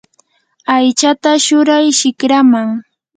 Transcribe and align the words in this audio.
aychata 0.75 1.31
churay 1.45 1.85
shikraman. 1.99 2.67